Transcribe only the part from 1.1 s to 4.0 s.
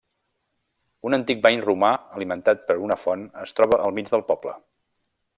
antic bany romà alimentat per una font es troba al